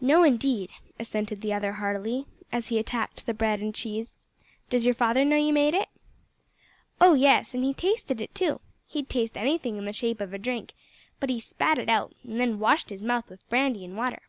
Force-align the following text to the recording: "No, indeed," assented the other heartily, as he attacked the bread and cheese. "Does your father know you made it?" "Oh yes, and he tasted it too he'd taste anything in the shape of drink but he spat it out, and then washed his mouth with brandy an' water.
"No, 0.00 0.22
indeed," 0.22 0.70
assented 0.98 1.42
the 1.42 1.52
other 1.52 1.74
heartily, 1.74 2.24
as 2.50 2.68
he 2.68 2.78
attacked 2.78 3.26
the 3.26 3.34
bread 3.34 3.60
and 3.60 3.74
cheese. 3.74 4.14
"Does 4.70 4.86
your 4.86 4.94
father 4.94 5.26
know 5.26 5.36
you 5.36 5.52
made 5.52 5.74
it?" 5.74 5.90
"Oh 7.02 7.12
yes, 7.12 7.52
and 7.52 7.62
he 7.62 7.74
tasted 7.74 8.22
it 8.22 8.34
too 8.34 8.62
he'd 8.86 9.10
taste 9.10 9.36
anything 9.36 9.76
in 9.76 9.84
the 9.84 9.92
shape 9.92 10.22
of 10.22 10.30
drink 10.40 10.72
but 11.20 11.28
he 11.28 11.38
spat 11.38 11.76
it 11.76 11.90
out, 11.90 12.14
and 12.24 12.40
then 12.40 12.58
washed 12.58 12.88
his 12.88 13.04
mouth 13.04 13.28
with 13.28 13.46
brandy 13.50 13.84
an' 13.84 13.94
water. 13.94 14.22